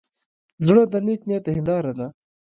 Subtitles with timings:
[0.65, 2.07] زړه د نیک نیت هنداره ده.